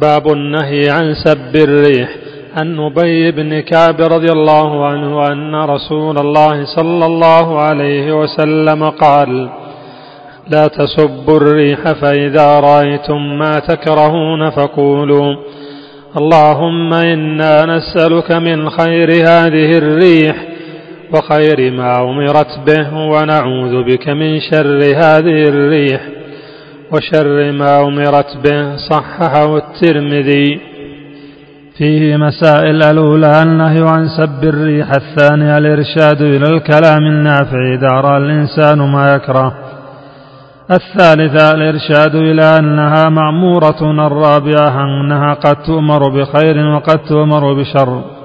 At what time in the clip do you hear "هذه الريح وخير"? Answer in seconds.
19.10-21.70